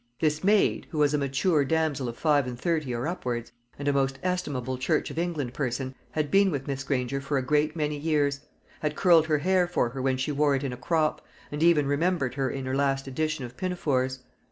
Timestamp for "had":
6.09-6.31, 8.79-8.95